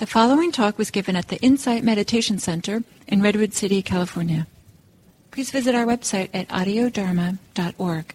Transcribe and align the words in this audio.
The 0.00 0.06
following 0.06 0.50
talk 0.50 0.78
was 0.78 0.90
given 0.90 1.14
at 1.14 1.28
the 1.28 1.36
Insight 1.42 1.84
Meditation 1.84 2.38
Center 2.38 2.82
in 3.06 3.20
Redwood 3.20 3.52
City, 3.52 3.82
California. 3.82 4.46
Please 5.30 5.50
visit 5.50 5.74
our 5.74 5.84
website 5.84 6.30
at 6.32 6.48
audiodharma.org. 6.48 8.14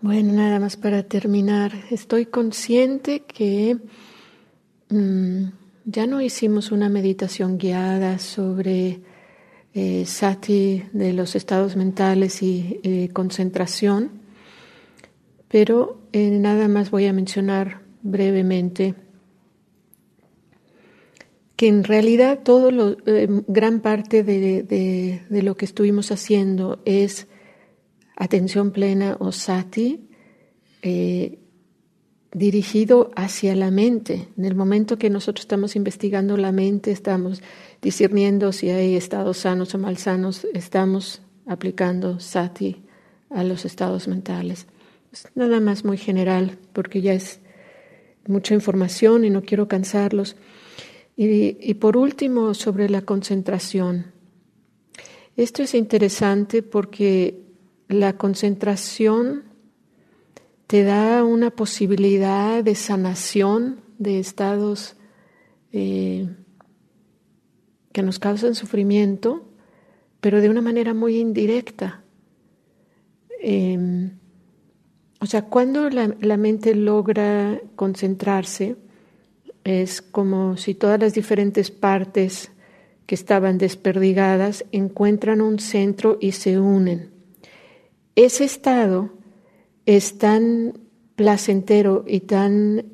Bueno, 0.00 0.32
nada 0.32 0.58
más 0.58 0.78
para 0.78 1.02
terminar. 1.02 1.72
Estoy 1.90 2.24
consciente 2.24 3.24
que 3.24 3.76
mmm, 4.88 5.48
ya 5.84 6.06
no 6.06 6.22
hicimos 6.22 6.72
una 6.72 6.88
meditación 6.88 7.58
guiada 7.58 8.18
sobre 8.18 9.02
eh, 9.74 10.06
sati 10.06 10.82
de 10.94 11.12
los 11.12 11.36
estados 11.36 11.76
mentales 11.76 12.42
y 12.42 12.80
eh, 12.84 13.10
concentración, 13.12 14.12
pero 15.48 15.97
eh, 16.12 16.30
nada 16.30 16.68
más 16.68 16.90
voy 16.90 17.06
a 17.06 17.12
mencionar 17.12 17.82
brevemente 18.02 18.94
que 21.56 21.66
en 21.66 21.82
realidad 21.82 22.40
todo 22.44 22.70
lo, 22.70 22.96
gran 23.48 23.80
parte 23.80 24.22
de, 24.22 24.62
de, 24.62 25.22
de 25.28 25.42
lo 25.42 25.56
que 25.56 25.64
estuvimos 25.64 26.12
haciendo 26.12 26.80
es 26.84 27.26
atención 28.18 28.72
plena 28.72 29.16
o 29.18 29.32
sati, 29.32 30.08
eh, 30.82 31.38
dirigido 32.32 33.10
hacia 33.16 33.56
la 33.56 33.70
mente. 33.70 34.28
En 34.36 34.44
el 34.44 34.54
momento 34.54 34.98
que 34.98 35.08
nosotros 35.08 35.44
estamos 35.44 35.76
investigando 35.76 36.36
la 36.36 36.52
mente, 36.52 36.90
estamos 36.90 37.42
discerniendo 37.80 38.52
si 38.52 38.70
hay 38.70 38.96
estados 38.96 39.38
sanos 39.38 39.74
o 39.74 39.78
malsanos, 39.78 40.46
estamos 40.52 41.22
aplicando 41.46 42.20
sati 42.20 42.84
a 43.30 43.44
los 43.44 43.64
estados 43.64 44.08
mentales. 44.08 44.66
Es 45.12 45.26
nada 45.34 45.60
más 45.60 45.84
muy 45.84 45.96
general, 45.96 46.58
porque 46.72 47.00
ya 47.00 47.14
es 47.14 47.40
mucha 48.26 48.54
información 48.54 49.24
y 49.24 49.30
no 49.30 49.42
quiero 49.42 49.66
cansarlos. 49.68 50.36
Y, 51.16 51.74
por 51.74 51.96
último, 51.96 52.54
sobre 52.54 52.88
la 52.88 53.02
concentración. 53.02 54.12
Esto 55.36 55.62
es 55.64 55.74
interesante 55.74 56.62
porque 56.62 57.42
la 57.88 58.16
concentración 58.16 59.44
te 60.68 60.84
da 60.84 61.24
una 61.24 61.50
posibilidad 61.50 62.62
de 62.62 62.76
sanación 62.76 63.80
de 63.98 64.20
estados 64.20 64.94
eh, 65.72 66.28
que 67.92 68.02
nos 68.02 68.20
causan 68.20 68.54
sufrimiento, 68.54 69.48
pero 70.20 70.40
de 70.40 70.50
una 70.50 70.60
manera 70.60 70.94
muy 70.94 71.18
indirecta. 71.18 72.04
Eh, 73.42 74.10
o 75.20 75.26
sea, 75.26 75.42
cuando 75.42 75.90
la, 75.90 76.36
mente 76.36 76.74
logra 76.74 77.60
concentrarse, 77.74 78.76
es 79.64 80.00
como 80.00 80.56
si 80.56 80.74
todas 80.74 81.00
las 81.00 81.14
diferentes 81.14 81.70
partes 81.70 82.50
que 83.06 83.14
estaban 83.14 83.58
desperdigadas 83.58 84.64
encuentran 84.70 85.40
un 85.40 85.58
centro 85.58 86.18
y 86.20 86.32
se 86.32 86.60
unen. 86.60 87.10
Ese 88.14 88.44
estado 88.44 89.10
es 89.86 90.18
tan 90.18 90.78
placentero 91.16 92.04
y 92.06 92.20
tan 92.20 92.86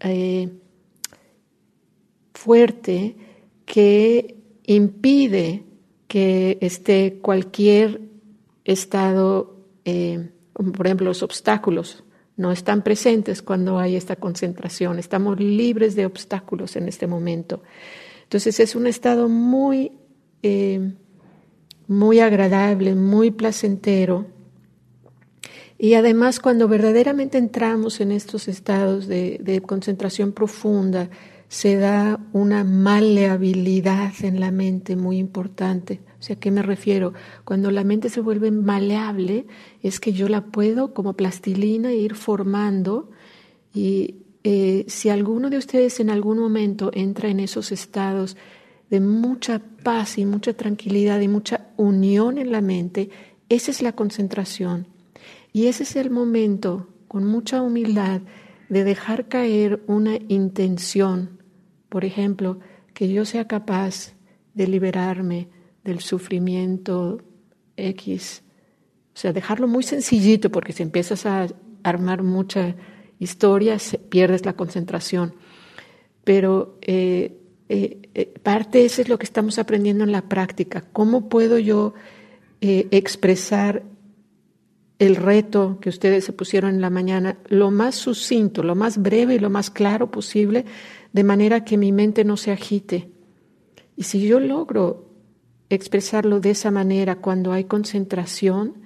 eh, 0.00 0.50
fuerte 2.34 3.16
que 3.64 4.36
impide 4.66 5.64
que 6.08 6.58
esté 6.60 7.20
cualquier 7.22 8.02
estado, 8.64 9.56
eh, 9.84 10.30
por 10.54 10.86
ejemplo, 10.86 11.06
los 11.06 11.22
obstáculos 11.22 12.04
no 12.36 12.52
están 12.52 12.82
presentes 12.82 13.42
cuando 13.42 13.78
hay 13.78 13.96
esta 13.96 14.16
concentración, 14.16 14.98
estamos 14.98 15.38
libres 15.38 15.94
de 15.94 16.06
obstáculos 16.06 16.76
en 16.76 16.88
este 16.88 17.06
momento. 17.06 17.62
Entonces 18.22 18.58
es 18.60 18.74
un 18.74 18.86
estado 18.86 19.28
muy, 19.28 19.92
eh, 20.42 20.94
muy 21.86 22.20
agradable, 22.20 22.94
muy 22.94 23.30
placentero 23.30 24.26
y 25.78 25.94
además, 25.94 26.38
cuando 26.38 26.68
verdaderamente 26.68 27.36
entramos 27.36 28.00
en 28.00 28.12
estos 28.12 28.48
estados 28.48 29.08
de, 29.08 29.38
de, 29.42 29.60
concentración 29.60 30.32
profunda, 30.32 31.10
se 31.54 31.76
da 31.76 32.18
una 32.32 32.64
maleabilidad 32.64 34.12
en 34.22 34.40
la 34.40 34.50
mente 34.50 34.96
muy 34.96 35.18
importante. 35.18 36.00
O 36.18 36.22
sea, 36.22 36.34
¿a 36.34 36.40
qué 36.40 36.50
me 36.50 36.62
refiero? 36.62 37.12
Cuando 37.44 37.70
la 37.70 37.84
mente 37.84 38.08
se 38.08 38.20
vuelve 38.20 38.50
maleable, 38.50 39.46
es 39.80 40.00
que 40.00 40.12
yo 40.12 40.28
la 40.28 40.46
puedo 40.46 40.92
como 40.92 41.12
plastilina 41.12 41.92
ir 41.92 42.16
formando 42.16 43.12
y 43.72 44.16
eh, 44.42 44.84
si 44.88 45.10
alguno 45.10 45.48
de 45.48 45.58
ustedes 45.58 46.00
en 46.00 46.10
algún 46.10 46.40
momento 46.40 46.90
entra 46.92 47.28
en 47.28 47.38
esos 47.38 47.70
estados 47.70 48.36
de 48.90 48.98
mucha 48.98 49.62
paz 49.84 50.18
y 50.18 50.26
mucha 50.26 50.54
tranquilidad 50.54 51.20
y 51.20 51.28
mucha 51.28 51.68
unión 51.76 52.38
en 52.38 52.50
la 52.50 52.62
mente, 52.62 53.10
esa 53.48 53.70
es 53.70 53.80
la 53.80 53.92
concentración. 53.92 54.88
Y 55.52 55.68
ese 55.68 55.84
es 55.84 55.94
el 55.94 56.10
momento, 56.10 56.88
con 57.06 57.24
mucha 57.24 57.62
humildad, 57.62 58.22
de 58.68 58.82
dejar 58.82 59.28
caer 59.28 59.84
una 59.86 60.18
intención. 60.26 61.43
Por 61.94 62.04
ejemplo, 62.04 62.58
que 62.92 63.06
yo 63.08 63.24
sea 63.24 63.46
capaz 63.46 64.14
de 64.52 64.66
liberarme 64.66 65.46
del 65.84 66.00
sufrimiento 66.00 67.22
X. 67.76 68.42
O 69.14 69.16
sea, 69.16 69.32
dejarlo 69.32 69.68
muy 69.68 69.84
sencillito, 69.84 70.50
porque 70.50 70.72
si 70.72 70.82
empiezas 70.82 71.24
a 71.24 71.46
armar 71.84 72.24
mucha 72.24 72.74
historia, 73.20 73.76
pierdes 74.08 74.44
la 74.44 74.54
concentración. 74.54 75.36
Pero 76.24 76.80
eh, 76.82 77.38
eh, 77.68 78.02
eh, 78.12 78.34
parte 78.42 78.84
eso 78.84 79.00
es 79.00 79.08
lo 79.08 79.16
que 79.16 79.26
estamos 79.26 79.60
aprendiendo 79.60 80.02
en 80.02 80.10
la 80.10 80.28
práctica. 80.28 80.82
¿Cómo 80.92 81.28
puedo 81.28 81.60
yo 81.60 81.94
eh, 82.60 82.88
expresar 82.90 83.84
el 84.98 85.16
reto 85.16 85.78
que 85.80 85.88
ustedes 85.88 86.24
se 86.24 86.32
pusieron 86.32 86.74
en 86.74 86.80
la 86.80 86.90
mañana 86.90 87.38
lo 87.48 87.70
más 87.70 87.94
sucinto, 87.94 88.62
lo 88.62 88.74
más 88.74 88.98
breve 88.98 89.34
y 89.34 89.38
lo 89.38 89.50
más 89.50 89.70
claro 89.70 90.10
posible, 90.10 90.64
de 91.12 91.24
manera 91.24 91.64
que 91.64 91.76
mi 91.76 91.92
mente 91.92 92.24
no 92.24 92.36
se 92.36 92.52
agite. 92.52 93.10
Y 93.96 94.04
si 94.04 94.26
yo 94.26 94.40
logro 94.40 95.10
expresarlo 95.68 96.40
de 96.40 96.50
esa 96.50 96.70
manera 96.70 97.16
cuando 97.16 97.52
hay 97.52 97.64
concentración, 97.64 98.84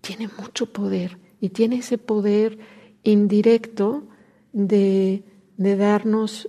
tiene 0.00 0.28
mucho 0.38 0.72
poder 0.72 1.18
y 1.40 1.50
tiene 1.50 1.76
ese 1.78 1.98
poder 1.98 2.58
indirecto 3.02 4.08
de, 4.52 5.24
darnos 5.56 6.48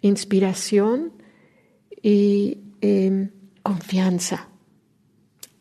inspiración 0.00 1.12
y 2.02 2.58
eh, 2.80 3.30
confianza. 3.62 4.48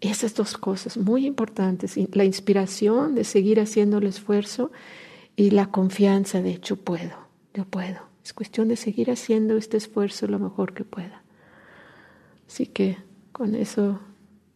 Esas 0.04 0.36
dos 0.36 0.58
cosas 0.58 0.98
muy 0.98 1.26
importantes, 1.26 1.96
la 2.14 2.26
inspiración 2.26 3.16
de 3.16 3.24
seguir 3.24 3.62
haciendo 3.62 4.00
el 4.00 4.08
esfuerzo 4.08 4.70
y 5.38 5.52
la 5.52 5.68
confianza 5.68 6.42
de 6.42 6.60
yo 6.60 6.76
puedo, 6.76 7.16
yo 7.54 7.64
puedo. 7.64 8.02
Es 8.22 8.34
cuestión 8.34 8.68
de 8.68 8.76
seguir 8.76 9.10
haciendo 9.12 9.56
este 9.56 9.78
esfuerzo 9.78 10.28
lo 10.28 10.40
mejor 10.40 10.74
que 10.74 10.84
pueda. 10.84 11.24
Así 12.50 12.66
que 12.66 12.98
con 13.32 13.56
eso, 13.56 14.02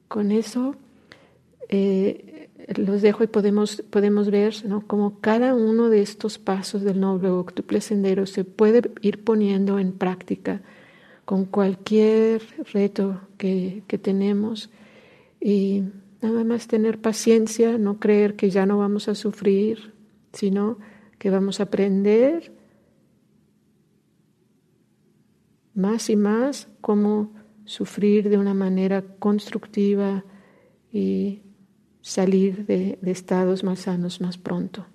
con 0.10 0.32
eso 0.32 0.76
eh, 1.70 2.50
los 2.76 3.02
dejo 3.02 3.24
y 3.24 3.28
podemos, 3.28 3.82
podemos 3.90 4.30
ver 4.30 4.54
¿no? 4.66 4.86
cómo 4.86 5.22
cada 5.22 5.54
uno 5.54 5.90
de 5.90 6.02
estos 6.02 6.40
pasos 6.40 6.82
del 6.82 7.00
noble 7.00 7.30
octuple 7.30 7.80
sendero 7.80 8.26
se 8.26 8.44
puede 8.44 8.92
ir 9.02 9.24
poniendo 9.24 9.80
en 9.80 9.94
práctica 9.94 10.62
con 11.24 11.46
cualquier 11.46 12.42
reto 12.74 13.22
que, 13.38 13.84
que 13.88 13.98
tenemos 13.98 14.70
y 15.40 15.84
nada 16.22 16.44
más 16.44 16.68
tener 16.68 17.00
paciencia, 17.00 17.78
no 17.78 18.00
creer 18.00 18.36
que 18.36 18.50
ya 18.50 18.66
no 18.66 18.78
vamos 18.78 19.08
a 19.08 19.16
sufrir, 19.16 19.94
sino 20.34 20.78
que 21.18 21.30
vamos 21.30 21.60
a 21.60 21.64
aprender 21.64 22.54
más 25.74 26.10
y 26.10 26.16
más 26.16 26.68
cómo 26.82 27.34
sufrir 27.66 28.30
de 28.30 28.38
una 28.38 28.54
manera 28.54 29.04
constructiva 29.20 30.26
y 30.92 31.44
salir 32.02 32.66
de, 32.66 32.98
estados 33.04 33.64
más 33.64 33.80
sanos 33.82 34.22
más 34.22 34.38
pronto. 34.38 34.88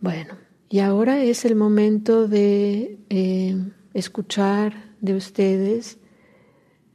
Bueno, 0.00 0.36
y 0.68 0.80
ahora 0.80 1.22
es 1.22 1.44
el 1.44 1.54
momento 1.54 2.28
de 2.28 2.98
eh, 3.08 3.56
escuchar 3.94 4.94
de 5.00 5.14
ustedes 5.14 5.98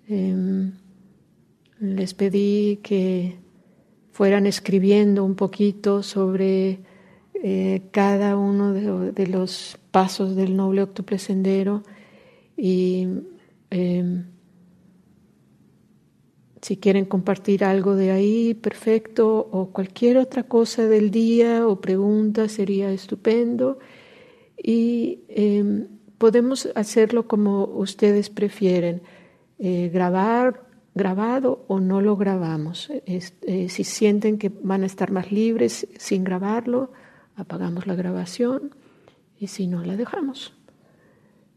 eh, 0.10 0.72
les 1.80 2.14
pedí 2.14 2.80
que 2.84 3.38
fueran 4.12 4.46
escribiendo 4.46 5.24
un 5.24 5.36
poquito 5.36 6.04
sobre 6.04 6.80
eh, 7.34 7.84
cada 7.92 8.36
uno 8.36 8.74
de, 8.74 9.28
los 9.28 9.78
pasos 9.92 10.36
del 10.36 10.58
noble 10.58 10.82
octuple 10.82 11.20
sendero 11.20 11.84
y 12.58 13.08
eh, 13.72 14.24
si 16.62 16.78
quieren 16.78 17.06
compartir 17.06 17.64
algo 17.64 17.96
de 17.96 18.12
ahí, 18.12 18.54
perfecto, 18.54 19.48
o 19.52 19.72
cualquier 19.72 20.18
otra 20.18 20.44
cosa 20.44 20.88
del 20.88 21.12
día 21.12 21.66
o 21.68 21.80
pregunta 21.80 22.50
sería 22.50 22.92
estupendo. 22.92 23.80
Y 24.62 25.22
em, 25.30 25.88
podemos 26.18 26.68
hacerlo 26.76 27.28
como 27.28 27.64
ustedes 27.64 28.30
prefieren, 28.30 29.02
eh, 29.60 29.90
grabar, 29.94 30.66
grabado 30.96 31.66
o 31.68 31.80
no 31.80 32.02
lo 32.02 32.18
grabamos. 32.18 32.90
Eh, 33.06 33.70
si 33.70 33.84
sienten 33.84 34.38
que 34.38 34.50
van 34.50 34.84
a 34.84 34.86
estar 34.86 35.12
más 35.12 35.32
libres 35.32 35.88
sin 35.98 36.24
grabarlo, 36.24 36.92
apagamos 37.36 37.88
la 37.88 37.96
grabación 37.96 38.76
y 39.38 39.48
si 39.48 39.68
no, 39.68 39.84
la 39.84 39.96
dejamos. 39.96 40.54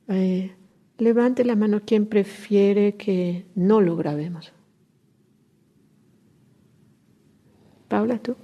Eh, 0.08 0.52
levante 0.98 1.44
la 1.44 1.56
mano 1.56 1.82
quien 1.84 2.06
prefiere 2.06 2.96
que 2.96 3.46
no 3.54 3.80
lo 3.80 3.96
grabemos. 3.96 4.52
Paula, 7.88 8.18
¿tú? 8.18 8.36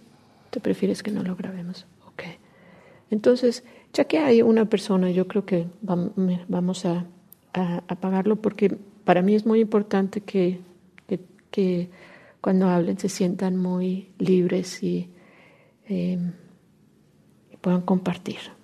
¿Te 0.51 0.61
prefieres 0.61 1.03
que 1.03 1.11
no 1.11 1.23
lo 1.23 1.37
grabemos? 1.37 1.87
Ok. 2.07 2.25
Entonces, 3.11 3.65
ya 3.93 4.05
que 4.05 4.19
hay 4.19 4.43
una 4.43 4.67
persona, 4.67 5.11
yo 5.11 5.27
creo 5.29 5.45
que 5.47 5.69
vamos 5.81 6.85
a, 6.85 7.07
apagarlo 7.53 8.37
porque 8.37 8.77
para 9.09 9.23
mí 9.23 9.35
es 9.35 9.47
muy 9.47 9.61
importante 9.61 10.21
que, 10.21 10.61
que, 11.51 11.89
cuando 12.43 12.69
hablen 12.69 12.99
se 12.99 13.09
sientan 13.09 13.57
muy 13.57 14.11
libres 14.19 14.83
y, 14.83 15.09
eh, 15.89 16.19
puedan 17.63 17.81
compartir. 17.81 18.58